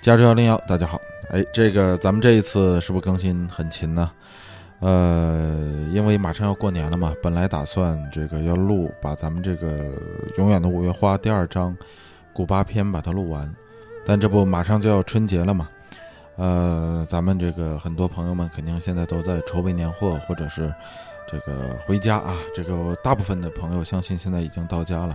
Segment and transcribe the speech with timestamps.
[0.00, 0.98] 加州幺零幺，大家好。
[1.28, 4.10] 哎，这个咱们这一次是不是更新很勤呢？
[4.78, 5.58] 呃，
[5.92, 9.68] 因为马上要过年了嘛，本来打算这个要录把咱们这个
[10.38, 11.76] 《永远的五月花》第二章
[12.32, 13.54] 古巴篇把它录完，
[14.06, 15.68] 但这不马上就要春节了嘛？
[16.36, 20.72] 呃，咱们这个很多朋友们肯定现在都在筹备年货，或者是
[21.30, 22.38] 这个回家啊。
[22.56, 25.14] 这个大部分的朋友相信现在已经到家了，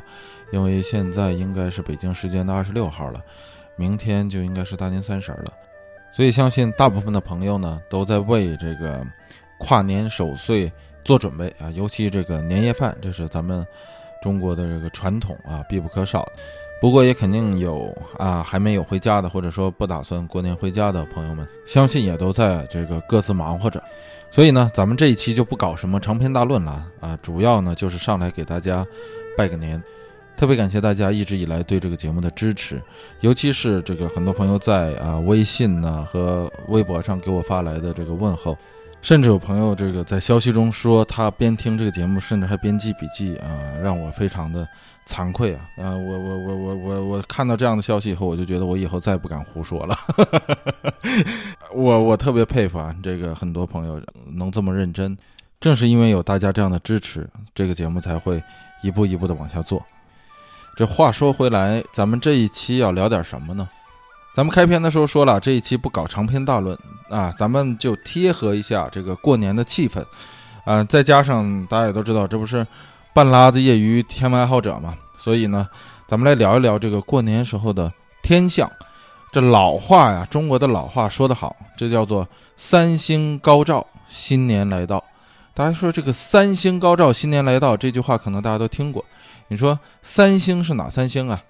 [0.51, 3.19] 因为现在应该是北京时间的二十六号了。
[3.75, 5.53] 明天就应该是大年三十了，
[6.13, 9.05] 所以相信大部分的朋友呢都在为这个
[9.59, 10.71] 跨年守岁
[11.03, 13.65] 做准备啊，尤其这个年夜饭，这是咱们
[14.21, 16.27] 中国的这个传统啊，必不可少。
[16.81, 23.81] 不过也肯定有啊还没有回家的，或者说不打算过年回家的朋友们，相信也都在这个各自忙活着。
[24.29, 28.85] 所以呢，咱们这一期就不搞什么长篇大论了啊，主要呢就是上来给大家
[29.37, 29.81] 拜个年。
[30.37, 32.81] 特别感谢大家一直以来对这个节目的支持，
[33.21, 38.57] 尤其是这个很多朋友在啊微信呢和微博上给我发来的这个问候，
[39.01, 43.47] 甚至有朋友这个在消息中说他边听这个节目，甚至还边记笔记啊，
[43.81, 44.67] 让我非常的
[45.07, 45.95] 惭愧啊啊！
[45.95, 49.97] 我我我我我我看到这样的消息以后，我就觉得我以后再也不敢胡说了。
[51.73, 54.01] 我我特别佩服啊，这个很多朋友
[54.33, 55.15] 能这么认真，
[55.61, 58.43] 正是因为有大家这样的支持，这个节目才会
[58.81, 59.83] 一步一步的往下做。
[60.75, 63.67] 这话说回来，咱们这一期要聊点什么呢？
[64.35, 66.77] 咱们开篇的时候说了，这一期不搞长篇大论
[67.09, 70.03] 啊，咱们就贴合一下这个过年的气氛，
[70.65, 72.67] 啊，再加上大家也都知道，这不是
[73.13, 75.65] 半拉子业余天文爱好者嘛，所以呢，
[76.09, 77.89] 咱们来聊一聊这个过年时候的
[78.21, 78.69] 天象。
[79.31, 85.01] 这老话呀，中国的老话说得好，这叫做三星高照，新年来到。
[85.53, 89.03] 大家说这个三星高照，新年来到这句话，可能大家都听过。
[89.47, 91.41] 你说三星是哪三星啊？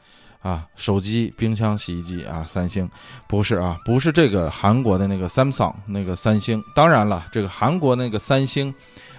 [0.42, 2.88] 啊，手机、冰箱、洗衣机啊，三星
[3.28, 6.64] 不是啊，不是这个韩国的那个 Samsung 那个三星。
[6.76, 8.72] 当然了，这个韩国那个三星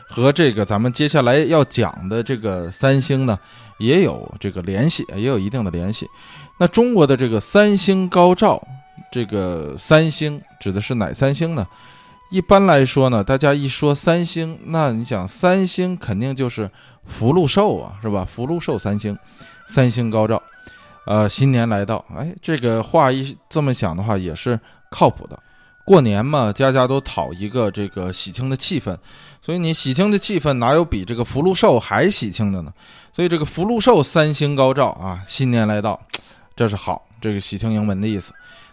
[0.08, 3.36] 和这个咱们接下来要讲的这个三星呢，
[3.78, 6.06] 也有这个联系，也有一定的联系。
[6.58, 8.64] 那中国的这个三星高照，
[9.10, 11.66] 这个三星指的是哪三星呢？
[12.30, 16.68] 一般来说呢，大家一说三星，那你想三星肯定就是
[17.04, 18.26] 福禄寿啊，是吧？
[18.28, 19.16] 福禄寿三星，
[19.68, 20.42] 三星高照，
[21.06, 24.58] 呃，新年来到，哎，这个话一这么想的话也是
[24.90, 25.38] 靠谱的。
[25.84, 28.96] 过年嘛，家家都讨一个这个喜庆的气氛，
[29.40, 32.72] 所以你喜庆的气氛哪有比这个福禄寿还喜庆的呢？
[33.12, 36.00] 所以这个福禄寿三星高照啊，新年来到，
[36.56, 38.32] 这是好，这个喜庆迎门的意思。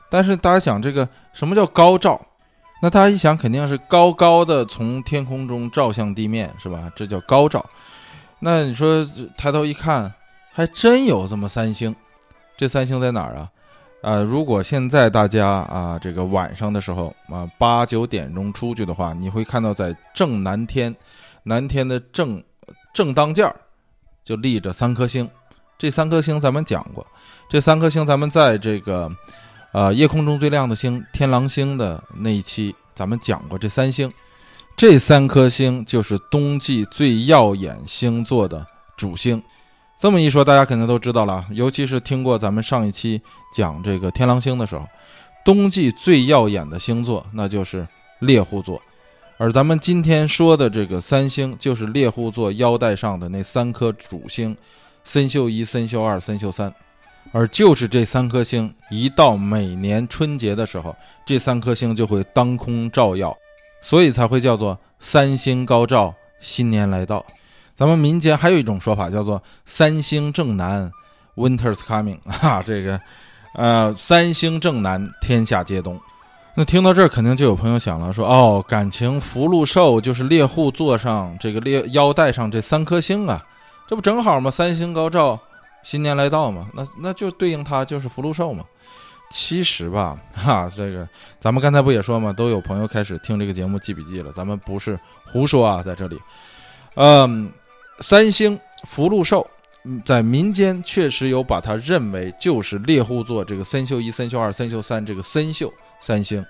[0.10, 2.20] 但是大家想，这个什么叫高照？
[2.84, 6.92] 那大家一想，肯定是高高的从天空中照向地面，是吧？
[6.94, 7.66] 这叫高照。
[8.40, 9.08] 那你说
[9.38, 10.14] 抬头一看，
[10.52, 11.96] 还真有这么三星。
[12.58, 13.50] 这三星在哪儿啊？
[14.02, 20.94] 啊，如果现在大家啊，这个晚上的时候啊，八九点钟出去的话，你会看到在正南天，
[21.44, 22.44] 南天的正
[22.94, 23.56] 正当间儿
[24.26, 25.30] 就立着三颗星。
[25.78, 27.08] 这三颗星咱们讲过，
[27.50, 29.10] 这三颗星咱们在这个。
[29.74, 34.14] 啊，夜空中最亮的星天狼星的那一期，咱们讲过这三星，
[34.78, 38.64] 这三颗星就是冬季最耀眼星座的
[38.96, 39.42] 主星。
[40.00, 43.20] 这么一说，大家肯定都知道了，尤其是听过咱们上一期
[43.56, 44.86] 讲这个天狼星的时候，
[45.44, 47.88] 冬季最耀眼的星座那就是
[48.20, 48.80] 猎户座，
[49.40, 54.56] 而咱们今天说的这个三星，就是猎户座腰带上的那三颗主星：
[55.04, 56.72] 参宿一、参宿二、参宿三。
[57.32, 60.96] 而就是这三颗星，一到每年春节的时候，
[61.26, 63.36] 这三颗星就会当空照耀，
[63.82, 67.26] 所以才会叫做三星高照，新年来到。
[67.76, 70.92] 咱们民间还有一种说法，叫做三星正南
[71.36, 73.02] ，Winter's coming 啊，这个，
[73.56, 76.00] 呃，三星正南，天下皆冬。
[76.56, 83.44] 那听到这儿，肯定就有朋友想了，说哦，感情福禄寿就是猎户座上这个猎腰带上这三颗星啊，
[83.88, 84.52] 这不正好吗？
[84.52, 85.40] 三星高照。
[85.84, 88.64] 新年来到嘛，那那就对应它就是福禄寿嘛。
[89.30, 91.08] 其实吧， 哈，这个
[91.40, 94.32] 咱们刚才不也说嘛，都有朋友开始听这个节目记笔记了。
[94.32, 96.20] 咱们不是胡说啊，在这里，
[96.96, 97.52] 嗯，
[98.00, 99.46] 三星福禄寿，
[100.06, 106.46] 在民间确实有把它认为就是猎户座这个参宿一、参宿二、参宿三这个参宿三星，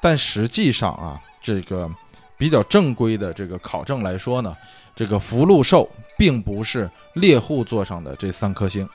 [0.00, 1.90] 但实际上啊，这个
[2.38, 4.56] 比较正规的这个考证来说呢。
[5.00, 5.88] 这个福禄寿
[6.18, 8.86] 并不是猎户座上的这三颗星，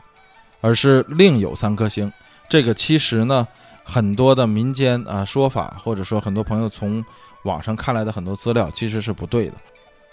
[0.62, 2.14] 而是另有三颗星。
[2.48, 3.48] 这个其实呢，
[3.84, 7.04] 很多的民间啊说法，或者说很多朋友从
[7.46, 9.54] 网上看来的很多资料，其实是不对的。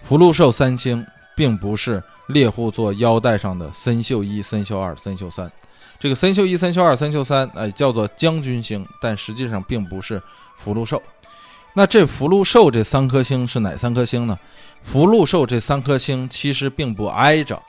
[0.02, 1.06] 福禄寿三星
[1.36, 5.52] 并不是猎户座腰带上的参宿一、参宿二、参宿三，
[6.00, 10.22] 这个参宿一、参宿二、参宿三，哎，叫做将军星，但实际上并不是
[10.56, 11.02] 福禄寿。
[11.74, 14.38] 那这福禄寿这三颗星是哪三颗星呢？
[14.82, 17.60] 福禄寿这三颗星其实并不挨着。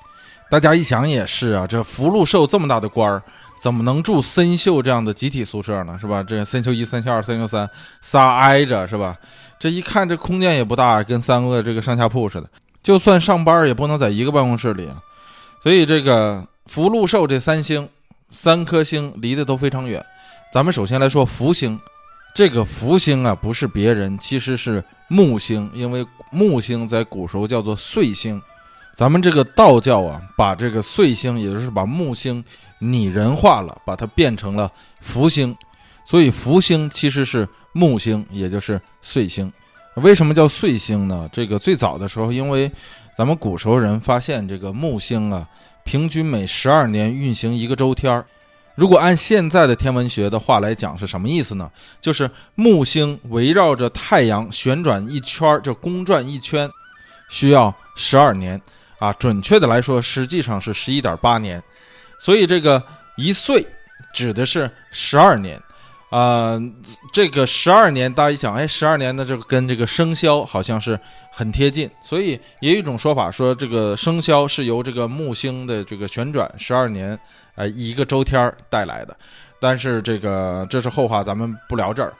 [0.49, 3.21] 大家一想也是啊，这福禄寿这么大的官儿，
[3.61, 5.97] 怎么能住森秀这样的集体宿舍呢？
[5.99, 6.21] 是吧？
[6.21, 7.69] 这森秀一、森秀二、森秀三
[8.01, 9.15] 仨挨着是吧？
[9.57, 12.49] 这一看这空间也不大，跟三个这个上下铺似的。
[12.83, 14.89] 就算上班也不能在一个办公室里。
[15.61, 17.87] 所以这个福禄寿这三星，
[18.29, 20.05] 三颗星离得都非常远。
[20.53, 21.79] 咱们首先来说福星，
[22.33, 28.41] 这个福星啊不是别人，其实是木星，因为木星在古时候叫做岁星。
[28.95, 32.43] 咱们这个道教啊，把这个岁星，也就是把木星
[32.79, 35.55] 拟人化了，把它变成了福星，
[36.05, 39.51] 所以福星其实是木星，也就是岁星。
[39.95, 41.29] 为什么叫岁星呢？
[41.31, 42.71] 这个最早的时候，因为
[43.15, 45.47] 咱们古时候人发现这个木星啊，
[45.83, 48.25] 平均每十二年运行一个周天儿。
[48.75, 51.69] 如果按现在的天文学的话来讲，是什么意思呢？
[52.01, 56.69] 就是木星围绕着太阳旋转一圈儿，就公转一圈，
[57.29, 58.59] 需要十二年。
[58.99, 61.61] 啊，准确的来说，实际上是十一点八年，
[62.19, 62.81] 所以这个
[63.17, 63.65] 一岁
[64.13, 65.61] 指的是十二年，
[66.13, 66.61] 啊，
[67.11, 70.99] 这个十二年，大家一想，哎，十二年的这个跟这个生肖好像是
[71.31, 77.17] 很贴近，所以也有一种说法说，这个生肖是由这个木星的这个旋转十二年，
[77.55, 79.17] 呃，一个周天带来的，
[79.59, 82.13] 但是这个这是后话，咱们不聊这儿，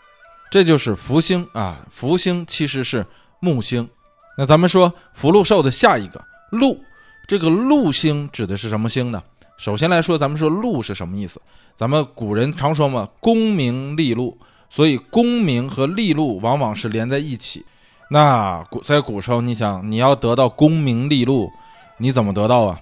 [0.50, 3.06] 这就是福星啊，福星其实是
[3.40, 3.88] 木星，
[4.36, 6.20] 那咱们说福禄寿的下一个。
[6.50, 6.84] 禄，
[7.28, 9.22] 这个禄星指的是什么星呢？
[9.58, 11.42] 首先来说，咱们说禄是什么意思？
[11.76, 14.38] 咱们古人常说嘛，功名利禄，
[14.70, 17.66] 所以功名和利禄往往是连在一起。
[18.10, 21.50] 那古在古时候，你想你要得到功名利禄，
[21.98, 22.80] 你怎么得到啊？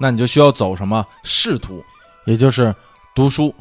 [0.00, 1.82] 那你就需要走什么仕途，
[2.26, 2.74] 也就是
[3.14, 3.54] 读书。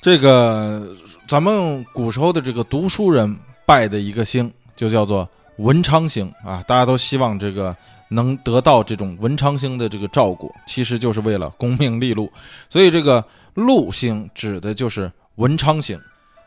[0.00, 0.96] 这个
[1.28, 6.64] 咱们古时候的这个读书人拜的一个星，就叫做文昌星啊。
[6.66, 7.76] 大家都希望这个。
[8.10, 12.30] 能得到这种文昌星的这个照顾，其实就是为了功名利禄，
[12.68, 13.24] 所以这个
[13.54, 15.98] 禄星指的就是文昌星。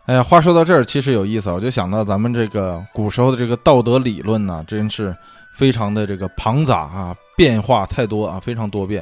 [0.05, 5.15] 哎呀，话说到这儿，其实有意思，我就想到咱们这个古时候的这个道德理论呢，真是
[5.55, 9.01] 非常的这个庞杂啊，变化太多啊，非常多变。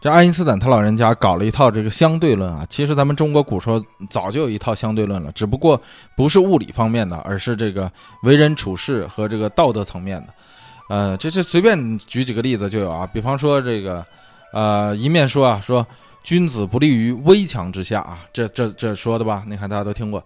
[0.00, 5.80] 这爱因斯坦他老人家搞了一套这个相对论啊，其实咱们中国古时候早就有一套相对论了，只不过
[6.16, 7.88] 不是物理方面的，而是这个
[8.24, 10.34] 为人处事和这个道德层面的。
[10.90, 14.04] 呃，这这随便举几个例子就有啊，比方说这个，
[14.52, 15.86] 呃，一面说啊，说
[16.24, 19.44] 君子不立于危墙之下啊，这这这说的吧？
[19.46, 20.20] 你看大家都听过。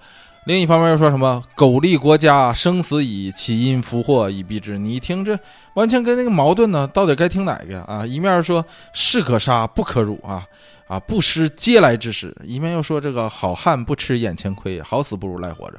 [0.46, 4.78] 另一方面又说什么苟利国家，生死以，岂因福祸以避之？
[4.78, 5.38] 你一听这
[5.75, 8.06] 完全跟那个矛盾呢，到底该听哪个啊？
[8.06, 8.64] 一面说
[8.94, 10.46] 士可杀不可辱啊，
[10.87, 15.78] 啊不失嗟来之食；一面又说这个好汉不吃眼前亏，好死不如赖活着，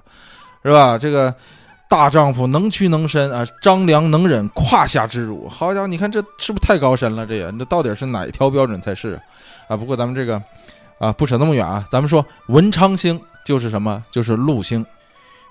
[0.63, 0.95] 是吧？
[0.95, 1.33] 这个。
[1.87, 5.47] 大丈夫能屈能伸啊，张良能忍胯下之辱。
[5.47, 7.25] 好家伙，你看这是不是太高深了？
[7.25, 9.19] 这也，这到底是哪一条标准才是
[9.67, 9.77] 啊？
[9.77, 10.41] 不过咱们这个
[10.97, 11.85] 啊，不扯那么远啊。
[11.89, 14.03] 咱们说文昌星就是什么？
[14.09, 14.85] 就是禄星。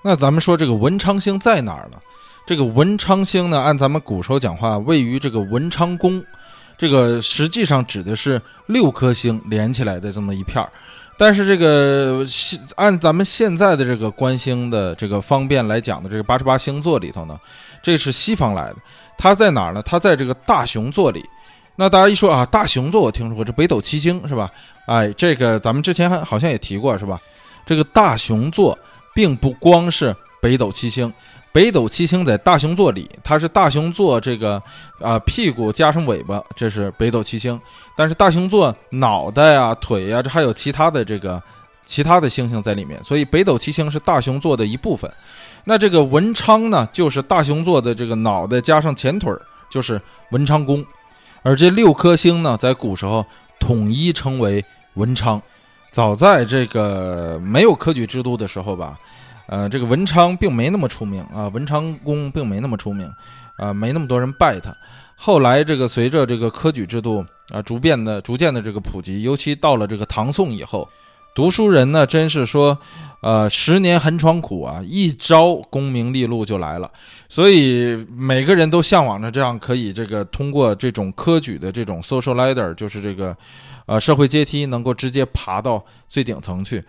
[0.03, 1.97] 那咱们说这个文昌星在哪儿呢？
[2.45, 6.23] 这个文昌星呢，按咱们古时候讲话，位于这个文昌宫。
[6.77, 10.69] 这个实际上指的是六颗星连起来的这么一片儿。
[11.17, 17.39] 但是这个现按咱们现在的这个观星的这个方便来讲的这个八十八星座里头呢，
[17.81, 18.75] 这是西方来的，
[19.17, 19.81] 它在哪儿呢？
[19.81, 21.23] 它在这个大熊座里。
[21.77, 24.49] 那大家一说啊，大熊座我听说过，这北斗七星是吧？
[24.87, 27.19] 哎，这个咱们之前好像也提过是吧？
[27.65, 28.77] 这个大熊座
[29.13, 31.11] 并不光是北斗七星。
[31.55, 34.61] 北斗七星在大熊座里，它是大熊座这个
[34.99, 37.57] 啊屁股加上尾巴，这是北斗七星。
[37.95, 41.41] 但是大熊座脑袋啊、腿呀，这还有其他的这个
[41.85, 45.09] 其他的星星在里面，所以北斗七星是大熊座的一部分。
[45.63, 49.33] 那这个文昌呢，就是大熊座的这个脑袋加上前腿，
[49.71, 50.85] 就是文昌宫。
[51.41, 53.25] 而这六颗星呢，在古时候
[53.61, 54.61] 统一称为
[54.95, 55.41] 文昌。
[55.93, 58.99] 早在这个没有科举制度的时候吧。
[59.47, 63.11] 呃，这个文昌并没那么出名啊，文昌宫并没那么出名，
[63.57, 64.75] 啊，没那么多人拜他。
[65.15, 70.89] 后来这个随着这个科举制度啊，逐渐的、逐渐的这个普及，尤其到了这个唐宋以后，
[71.33, 72.77] 读书人呢，真是说，
[73.21, 76.89] 呃，十年寒窗苦啊，一朝功名利禄就来了。
[77.29, 83.35] 所以每个人都向往着这样可以这个通过这种科举的这种 social ladder，就是这个，
[83.85, 86.83] 呃，社会阶梯，能够直接爬到最顶层去。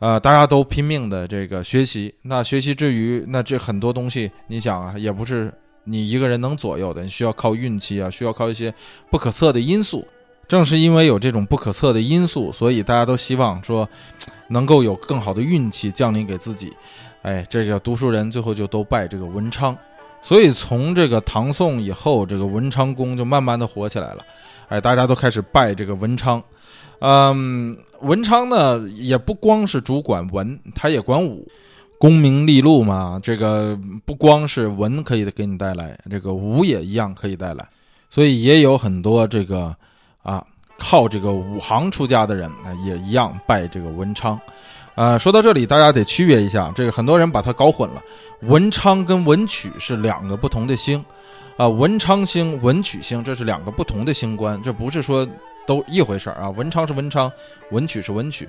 [0.00, 5.52] 呃，大家都拼命的这个学习，那学习之余，那这很多东西，你想啊，也不是
[5.84, 8.72] 你一个人能左右的，你需要靠运气啊，需要靠一些
[9.10, 10.06] 不可测的因素。
[10.46, 13.86] 正是因为有这种不可测的因素，所以大家都希望说，
[14.48, 16.72] 能够有更好的运气降临给自己。
[17.22, 19.76] 哎，这个读书人最后就都拜这个文昌。
[20.22, 24.24] 所以从这个唐宋以后，这个文昌宫就慢慢的火起来了。
[24.68, 26.42] 哎，大家都开始拜这个文昌。
[27.00, 31.46] 嗯，文昌呢也不光是主管文，他也管武。
[32.00, 37.68] 功名利禄嘛，这个不光是文可以给你带来，这个武也一样可以带来。
[38.08, 39.74] 所以也有很多这个
[40.22, 40.40] 啊
[40.78, 44.38] 靠这个武行出家的人啊，也一样拜这个文昌。
[44.94, 48.00] 呃，说到这里，大家得区别一下，这个很多人把它搞混了。
[48.42, 51.04] 文昌跟文曲是两个不同的星，
[51.56, 55.26] 啊，文昌星、文曲星这是两个不同的星官，这不是说
[55.68, 56.48] 都一回事儿啊。
[56.48, 57.30] 文昌是文昌，
[57.70, 58.48] 文曲是文曲。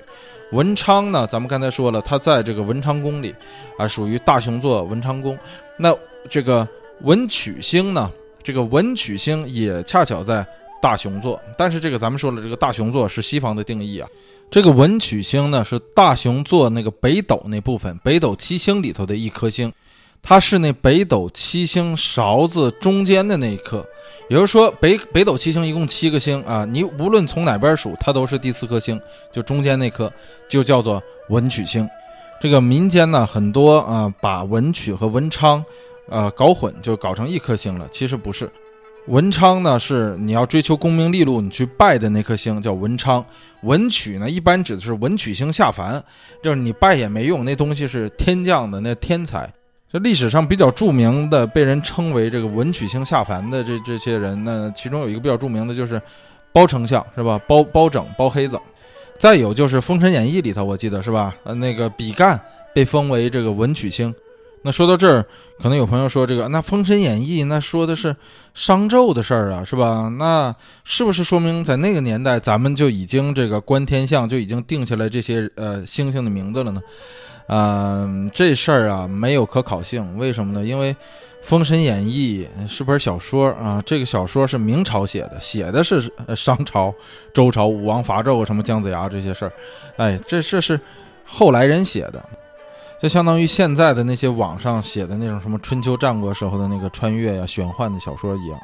[0.52, 3.34] 文昌呢，咱们刚才说了，它在这个文昌宫里，
[3.76, 5.38] 啊，属于大熊座文昌宫。
[5.76, 5.94] 那
[6.30, 6.66] 这个
[7.02, 8.10] 文曲星呢，
[8.42, 10.44] 这个文曲星也恰巧在
[10.80, 14.08] 大熊座，但是这个咱们说了，这个大熊座是西方的定义啊。
[14.50, 19.72] 这个文曲星呢，是大熊座那个北斗那部分，北斗七星里头的一颗星，
[20.20, 23.86] 它是那北斗七星勺子中间的那一颗。
[24.30, 28.98] 也就是说，北北斗七星一共七个星啊，你无论从哪边数，它都是第四颗星，
[29.32, 30.10] 就中间那颗，
[30.48, 31.86] 就叫做文曲星。
[32.40, 35.64] 这个民间呢，很多啊，把文曲和文昌，
[36.08, 37.88] 呃，搞混，就搞成一颗星了。
[37.90, 38.48] 其实不是。
[39.08, 43.24] 文昌呢，是你要追求功名利禄，你去拜的那颗星叫文昌。
[43.64, 46.00] 文曲呢，一般指的是文曲星下凡，
[46.40, 49.52] 就是你拜也没用，那东西是天降的那天才。
[49.92, 56.00] 这历史上比较著名的，被人称为这个文曲星下凡的这这些人呢，其中有一个比较著名的，就是
[56.52, 57.40] 包丞相，是吧？
[57.48, 58.56] 包包拯、包黑子。
[59.18, 61.34] 再有就是《封神演义》里头，我记得是吧？
[61.42, 62.40] 呃，那个比干
[62.72, 64.14] 被封为这个文曲星。
[64.62, 65.24] 那说到这儿，
[65.58, 68.14] 可能有朋友说这个，那《封神演义》那说的是
[68.52, 70.12] 商纣的事儿啊，是吧？
[70.18, 76.82] 那是不是说明在那个年代，咱们就已经这个观天象就已经定下来这些呃星星的名字了呢？
[77.46, 80.62] 嗯，这事儿啊没有可考性，为什么呢？
[80.62, 80.92] 因为
[81.42, 86.02] 《封神演义》是本小说啊，这个小说是明朝写的，写的是
[86.36, 86.94] 商朝、
[87.32, 89.52] 周朝、武王伐纣什么姜子牙这些事儿，
[89.96, 90.78] 哎，这这是
[91.24, 92.22] 后来人写的。
[93.00, 98.60] 就相当于现在的那些网上写的那种什么春秋战国时候的那个穿越呀、玄幻的小说一样。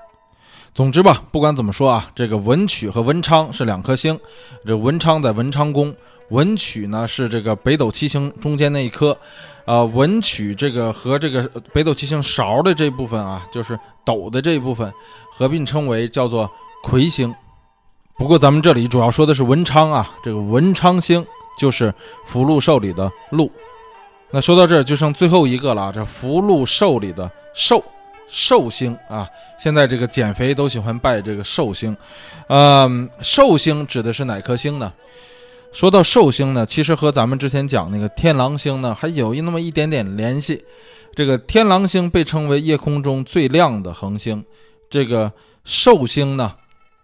[0.74, 4.18] 总之吧，不管怎么说啊，这个文曲和文昌是两颗星，
[4.66, 5.94] 这文昌在文昌宫，
[6.28, 9.16] 文曲呢是这个北斗七星中间那一颗，
[9.64, 14.92] 啊，文曲这个和这个北斗七星勺的这部分啊，就是斗的这一部分，
[15.32, 16.50] 合并称为叫做
[16.82, 17.34] 魁星。
[18.18, 21.24] 不过咱们这里主要说的是文昌啊，这个文昌星
[21.58, 21.94] 就是
[22.26, 23.50] 福禄寿里的禄。
[24.30, 27.82] 那说到这儿就剩最后一个了，这福禄寿里的寿，
[28.28, 29.28] 寿星啊。
[29.58, 31.96] 现在这个减肥都喜欢拜这个寿星，
[32.48, 34.92] 嗯，寿星指的是哪颗星呢？
[35.72, 40.62] 说到寿星呢，其实和咱们之前讲那个天狼星呢，还有一那么一点点联系。
[41.14, 44.44] 这个天狼星被称为夜空中最亮的恒星，
[44.90, 45.32] 这个
[45.64, 46.54] 寿星呢，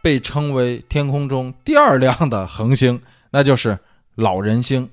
[0.03, 3.01] 被称为天空中第二亮的恒星，
[3.31, 3.79] 那就是
[4.17, 4.89] 老人星。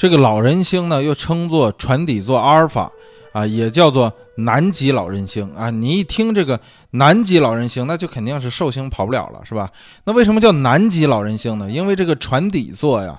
[0.00, 2.90] 这个老人星呢，又称作船底座阿尔法，
[3.34, 5.68] 啊，也叫做南极老人星啊。
[5.68, 6.58] 你一听这个
[6.92, 9.70] 南极老人星，那就肯定是寿星跑不了了，是吧？
[10.04, 11.70] 那为什么叫南极老人星呢？
[11.70, 13.14] 因为这个船底座呀，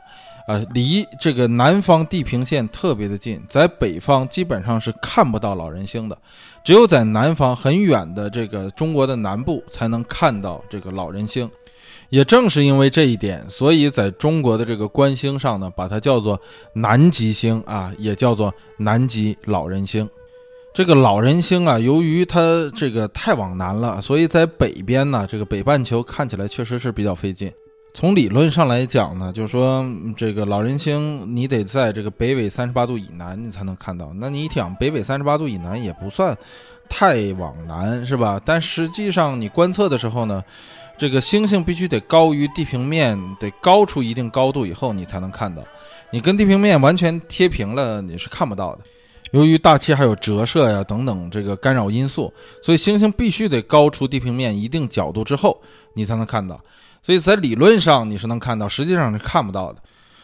[0.47, 6.17] 啊，离这个南方地平线特别的近，在北方基本上是看不到老人星的，
[6.63, 11.49] 只有在南方很远的这个中国的南部才能看到这个老人星。
[12.09, 16.37] 也正是因为这一点，所以在中国的这个观星上呢，把它叫做
[16.73, 20.09] 南极星啊，也叫做南极老人星。
[20.73, 22.39] 这个老人星啊，由于它
[22.75, 27.49] 这个太往南了，所以在北边呢，这个北半球看起来确实是比较费劲。
[27.93, 34.11] 从理论上来讲呢，就是说这个老人星你得在这个北纬三十八度以南你才能看到。
[34.15, 36.37] 那你想，北纬三十八度以南也不算
[36.89, 38.41] 太往南，是吧？
[38.43, 40.43] 但实际上你观测的时候呢？
[40.97, 45.63] 这个星星必须得高于地平面，得高出一定高度以后，你才能看到。
[46.11, 48.81] 你跟地平面完全贴平了，你是看不到的。
[49.31, 52.31] 由于大气还有折射呀等等这个干扰因素，
[52.61, 55.59] 所以星星必须得高出地平面一定角度之后，
[55.93, 56.61] 你才能看到。
[57.03, 59.81] 所以在理论上你是能看到，实际上是看不到的。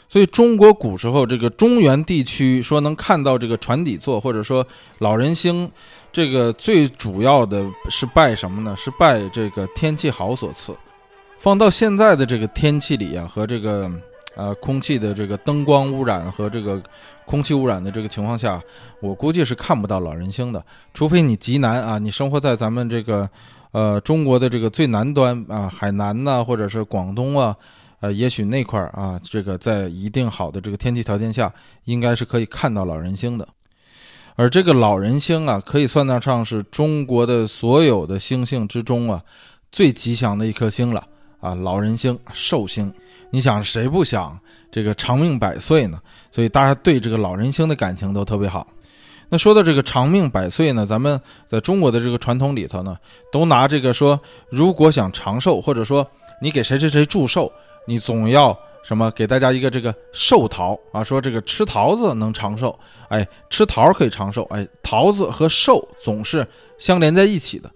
[0.10, 4.66] 所以中国古时候这个中原地区说能看到这个船底座或者说
[5.00, 5.70] 老人星，
[6.14, 8.74] 这个最主要的是拜什么呢？
[8.78, 10.74] 是拜这个天气好所赐。
[11.40, 13.92] 放到现在的这个天气里啊，和这个
[14.36, 16.82] 呃空气的这个灯光污染和这个
[17.26, 18.62] 空气污染的这个情况下，
[19.02, 23.30] 我估计是看不到老人星的，除非你极南啊，你生活在咱们这个。
[23.78, 27.56] 呃，中国的这个最南端啊，海南呐，或者是广东啊，
[28.00, 31.54] 呃，也许那块儿啊，这个在一定好的这个天气条件下，
[31.84, 33.48] 应该是可以看到老人星的。
[34.36, 39.24] 而这个老人星啊，可以算得上是中国的所有的星星之中啊，
[39.72, 41.06] 最吉祥的一颗星了
[41.40, 41.54] 啊！
[41.54, 42.92] 老人星、寿星，
[43.30, 44.40] 你想谁不想
[44.72, 46.02] 这个长命百岁呢？
[46.32, 48.66] 所以大家对这个老人星的感情都特别好。
[49.30, 52.98] 那说到这个长命百岁呢，咱们在中国的这个传统里头呢，
[53.32, 54.18] 都拿这个说，
[54.50, 56.10] 如果想长寿，或者说
[56.42, 57.52] 你给谁谁谁祝寿，
[57.86, 62.78] 你总要什么给大家一个这个寿桃啊，说这个吃桃子能长寿，
[63.10, 67.70] 哎，吃桃可以长寿，哎，桃子和寿总是相连在一起的，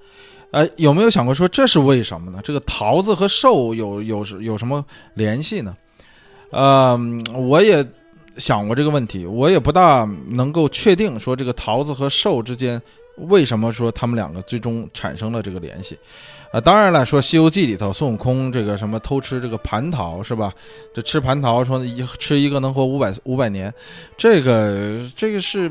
[0.51, 2.39] 哎，有没有想过说这是为什么呢？
[2.41, 5.75] 这个桃子和寿有有有什么联系呢？
[6.51, 6.98] 呃，
[7.36, 7.86] 我也。
[8.38, 12.81] 想过这个问题，我也不大能够确定说这个桃子和寿之间
[13.27, 15.97] 为什么说他们两个最终产生了这个联系，
[16.51, 20.53] 啊，当然了，说《西游记》里头孙悟空这个什么偷吃这个蟠桃是吧？
[20.93, 23.71] 这吃蟠桃说一吃一个能活五百五百年，
[24.17, 25.69] 这个这个是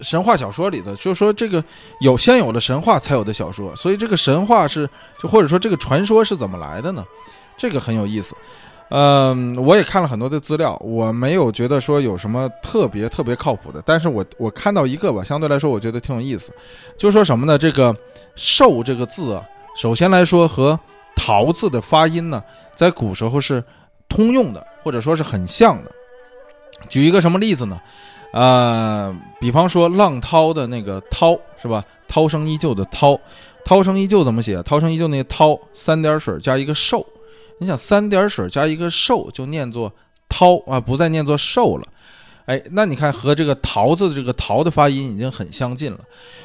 [0.00, 1.62] 神话小说里的，就是说这个
[2.00, 4.88] 有先有的神话才有的小说，所以这个神话是
[5.20, 7.04] 就或者说这个传说是怎么来的呢？
[7.56, 8.36] 这个很有意思。
[8.90, 16.52] 嗯，我也看了很多的资料，我没有觉得说有什么特别特别靠谱的，但是我我看到一个吧，相对来说我觉得挺有意思，
[16.96, 17.58] 就说什么呢？
[17.58, 17.94] 这个
[18.34, 19.44] “寿”这个字啊，
[19.76, 20.78] 首先来说和
[21.14, 22.42] “桃”字的发音呢，
[22.74, 23.62] 在古时候是
[24.08, 25.92] 通用的，或者说是很像的。
[26.88, 27.78] 举一个什么例子呢？
[28.32, 33.20] 呃，比方说浪涛的那个“涛”是吧？“涛声依旧”的“涛
[33.66, 37.04] ”，“涛声依旧”怎么写？“涛声依旧”那个“涛”三点水加一个“寿”。
[37.58, 39.92] 你想三点水加一个寿，就念作
[40.28, 41.86] 涛啊，不再念作寿了。
[42.46, 45.98] 哎，那你看和这个桃子的这个桃的发音已经很相近了。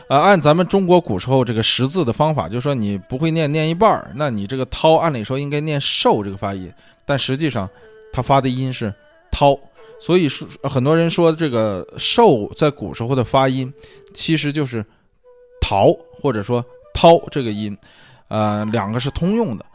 [0.10, 6.70] 啊，按咱们中国古时候这个识字的方法，就说你不会念，念一半儿，那你这个涛按理说应该念寿这个发音，
[7.06, 7.70] 但实际上
[8.12, 8.94] 它发的音是
[9.32, 9.58] 涛，
[10.02, 13.74] 所以说很多人说这个寿在古时候的发音
[14.14, 14.86] 其实就是
[15.62, 17.78] 桃或者说涛这个音，
[18.28, 19.66] 呃，两个是通用的。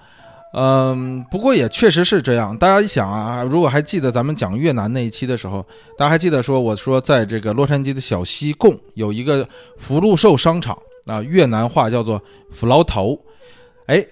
[0.54, 2.56] 嗯，不过也确实是这样。
[2.56, 5.64] 大家一想啊，如果还记得咱们讲越南那一期的时候，
[5.96, 13.18] 大家还记得说，我说在这个洛杉矶的小西贡有一个福禄寿商场啊，越南话叫做“福劳头”。
[13.88, 14.04] 哎，“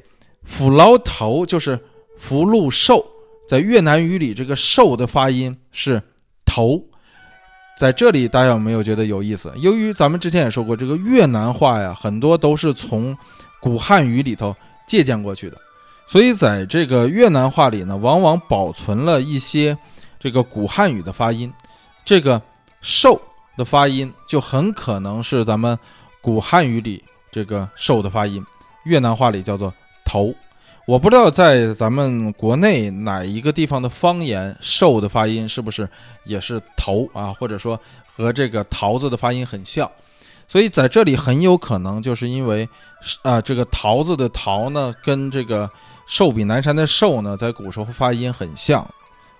[0.45, 1.79] 福劳头”就是
[2.19, 3.05] 福禄寿，
[3.49, 6.03] 在越南语里这个“寿”的发音是
[6.45, 6.85] “头”。
[7.81, 9.53] 在这里，大家有没有觉得有意思？
[9.57, 13.17] 由于咱们之前也说过，这个越南话呀，很多都是从
[13.61, 14.55] 古汉语里头
[14.87, 15.59] 借鉴过去的。
[16.07, 19.77] 所以，在这个越南话里呢，往往保存了一些
[20.19, 21.53] 这个古汉语的发音。
[22.05, 22.41] 这个
[22.81, 23.21] “寿”
[23.59, 25.77] 的发音就很可能是咱们
[26.21, 28.41] 古汉语里这个“寿”的发音，
[28.85, 29.75] 越南话里叫做
[30.07, 30.33] “头”。
[30.87, 35.89] 我不知道在咱们国内哪一个地方的方言“寿”的发音是不是
[36.25, 39.91] 也是“头”啊，或者说和这个“桃子”的发音很像。
[40.49, 42.69] 所以在这里很有可能就是因为
[43.23, 45.71] 啊，这个“桃子”的“桃”呢，跟这个。
[46.09, 48.89] 寿比南山的寿呢，在古时候发音很像。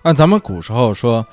[0.01, 1.25] 按咱们古时候说，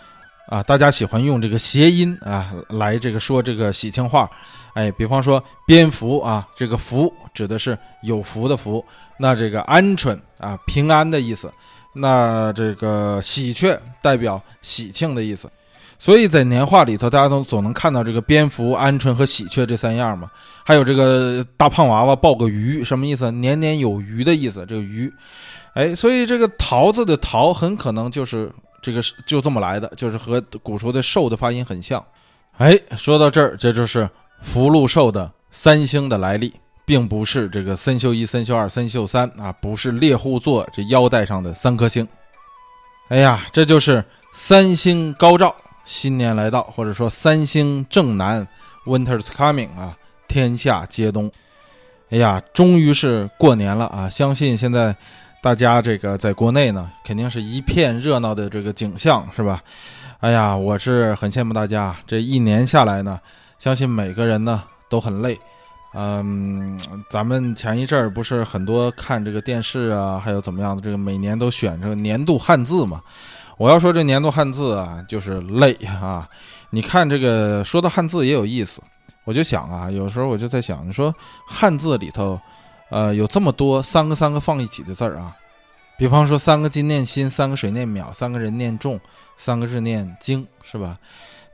[0.47, 4.31] 啊，大家喜欢用这个谐音啊来这个说这个喜庆话。
[4.75, 8.85] 哎，比方说蝙蝠啊，这个福指的是有福的福。
[9.19, 11.53] 那这个鹌鹑啊，平安的意思。
[11.93, 15.51] 那这个喜鹊代表喜庆的意思。
[16.05, 20.31] 所以在年画里头，大家都总能看到这个蝙蝠、鹌鹑和喜鹊这三样嘛。
[20.63, 23.33] 还有这个大胖娃娃抱个鱼，什么意思？
[23.33, 24.67] 年年有余的意思。
[24.69, 25.11] 这个鱼，
[25.73, 32.05] 哎，所以这个桃子的桃很可能就是这个就这么来的，就是和古时候的寿的发音很像。
[32.59, 34.07] 哎，说到这儿，这就是
[34.43, 36.53] 福禄寿的三星的来历，
[36.85, 42.07] 并不是这个三宿一、三宿二、三宿三啊，不是猎户座这腰带上的三颗星。
[43.09, 45.57] 哎呀，这就是三星高照。
[45.85, 48.47] 新年来到，或者说三星正南
[48.87, 51.31] ，Winter's coming 啊，天下皆冬。
[52.11, 54.09] 哎呀，终于是过年了啊！
[54.09, 54.95] 相信现在
[55.43, 59.63] 大家这个在国内呢，肯定是一片热闹的这个景象，是吧？
[60.21, 63.19] 哎呀，我是很羡慕大家，这一年下来呢，
[63.59, 65.39] 相信每个人呢都很累。
[65.95, 66.79] 嗯，
[67.11, 73.01] 咱们前一阵儿不是很多看这个电视啊，还有怎么样的，这个每年都选这个年度汉字嘛。
[73.57, 76.29] 我要说这年度汉字啊，就是累啊！
[76.71, 78.83] 你看这个说到汉字也有意思，
[79.25, 81.15] 我就想啊，有时候我就在想，你说
[81.47, 82.41] 汉字里头，
[82.91, 85.33] 呃，有这么多三个三个放一起的字儿啊，
[85.97, 88.99] 比方说三个金念心，三个水念淼，三个人念重，
[89.37, 90.99] 三个日念经，是吧？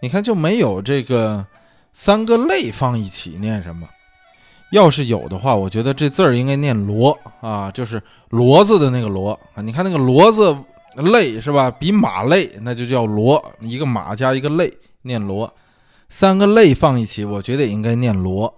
[0.01, 1.45] 你看就没有这个
[1.93, 3.87] 三个类放一起念什么？
[4.73, 9.61] 要是有的话，我觉得这字儿应该念骡啊，就是骡子的那个骡啊。
[9.61, 10.57] 你看那个骡子
[10.97, 11.71] 累是吧？
[11.71, 13.43] 比马累，那就叫骡。
[13.61, 14.73] 一个马加一个累，
[15.03, 15.51] 念骡。
[16.09, 18.53] 三个累放一起，我觉得也应该念骡，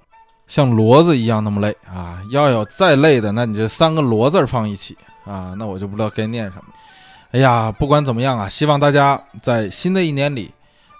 [0.47, 2.21] 像骡子一样那么累啊。
[2.31, 6.65] 要有再累的，那你这三个骡字放一起啊，那我就不知道该念什么。
[7.33, 10.51] 哎呀，不管怎么样啊，希望大家在新的一年里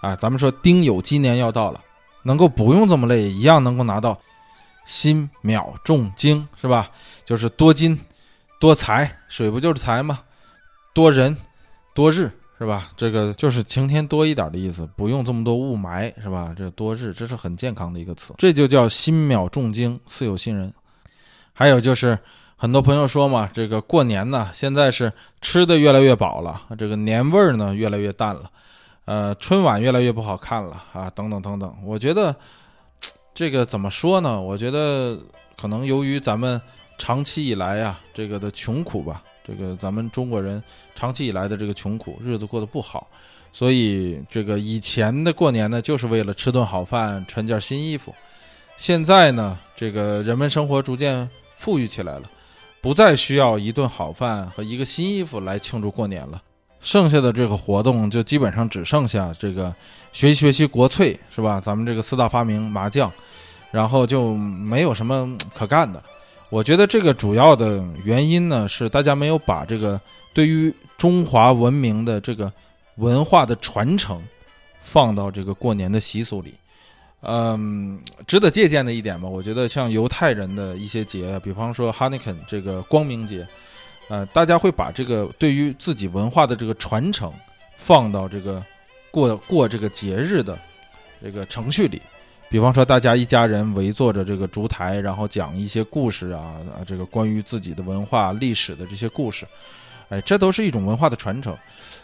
[0.01, 1.81] 啊，咱们说丁酉鸡年要到了，
[2.23, 4.19] 能够不用这么累，一样能够拿到。
[4.85, 6.91] 辛卯重金是吧？
[7.25, 7.97] 就是多金
[8.59, 10.19] 多财，水不就是财吗？
[10.93, 11.37] 多人
[11.95, 12.91] 多日是吧？
[12.97, 16.55] 这个就是晴天多一点的意思，不用这么多雾霾是吧？
[16.57, 20.73] 这多日这是很健康的一个词，这就叫辛卯重金，似有新人。
[21.53, 22.19] 还有就是
[22.57, 28.51] 很多朋友说嘛，这个过年呢，现在是吃的越来越饱了，这个年味儿呢越来越淡了，
[29.05, 32.35] 呃，春晚越来越不好看了啊，等等等等，我觉得。
[33.35, 34.39] 这个怎么说呢？
[34.39, 35.19] 我觉得
[35.59, 36.61] 可能由于咱们
[36.99, 40.63] 长期以来呀，这个的穷苦吧，这个咱们中国人
[40.95, 43.07] 长期以来的这个穷苦，日子过得不好，
[43.53, 48.15] 所以这个以前的过年呢，就是为了吃顿好饭，穿件新衣服。
[48.77, 52.23] 现在呢，这个人们生活逐渐富裕起来了，
[52.81, 56.43] 不再需要一顿好饭和一个新衣服来庆祝过年了。
[56.81, 59.73] 剩下的这个活动就基本上只剩下这个
[60.13, 61.61] 学习学习国粹是吧？
[61.61, 63.13] 咱们这个四大发明麻将，
[63.71, 66.03] 然后就没有什么可干的。
[66.53, 69.99] 我觉得这个主要的原因呢是大家没有把这个
[70.35, 72.53] 对于中华文明的这个
[72.97, 74.23] 文化的传承
[74.83, 76.53] 放到这个过年的习俗里。
[77.23, 83.49] 嗯，值得借鉴的一点吧，我觉得像犹太人的一些节，比方说哈尼肯这个光明节。
[84.09, 87.33] 呃，大家会把这个对于自己文化的这个传承
[87.79, 88.63] 放到这个
[89.11, 90.59] 过过这个节日的
[91.23, 92.03] 这个程序里，
[92.53, 99.47] 比方说大家一家人围坐着这个烛台，然后讲一些故事啊啊，这个关于自己的文化历史的这些故事，
[100.11, 101.57] 哎，这都是一种文化的传承。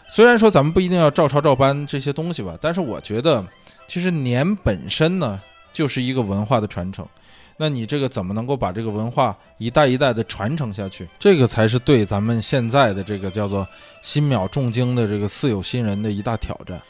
[0.07, 3.45] 虽然说咱们不一定要照抄照搬这些东西吧，但是我觉得
[3.87, 5.39] 其实年本身呢
[5.71, 7.07] 就是一个文化的传承。
[7.55, 11.07] 那你这个怎么能够把这个文化一代一代的传承下去？
[11.19, 13.67] 这个才是对咱们现在的这个叫做
[14.01, 16.81] “新秒重经”的这个似有新人的一大挑战，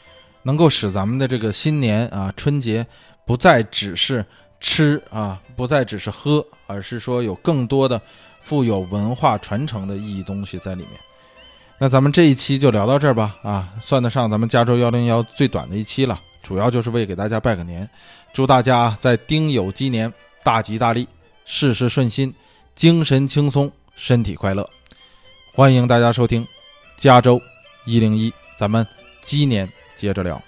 [0.44, 2.86] 能够使咱们的这个新年啊春节
[3.30, 4.26] 不再只是
[4.58, 8.02] 吃啊，不再只是喝，而是说有更多的
[8.42, 11.00] 富有文化传承的意义东西在里面。
[11.78, 17.88] 那咱们这一期就聊到这儿吧，啊，算得上咱们加州幺零幺最短的一期了，主要就是为给大家拜个年，
[18.32, 20.12] 祝大家在丁酉鸡年。
[20.42, 21.06] 大吉大利，
[21.44, 22.34] 事事顺心，
[22.74, 24.68] 精神轻松，身体快乐。
[25.54, 26.44] 欢迎大家收听
[26.96, 27.40] 加州
[27.84, 28.84] 一零一，咱们
[29.22, 30.42] 鸡年接着聊。